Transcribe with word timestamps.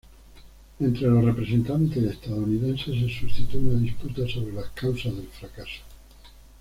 Entre 0.79 1.07
los 1.07 1.23
representantes 1.23 2.01
estadounidenses 2.03 2.95
se 3.01 3.19
suscitó 3.19 3.59
una 3.59 3.79
disputa 3.79 4.27
sobre 4.27 4.51
las 4.53 4.69
causas 4.71 5.15
del 5.15 5.27
fracaso. 5.27 5.81